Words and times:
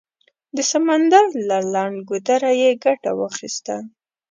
د 0.55 0.57
سمندر 0.71 1.25
له 1.49 1.57
لنډ 1.73 1.95
ګودره 2.09 2.51
یې 2.61 2.71
ګټه 2.85 3.11
واخیسته. 3.19 3.75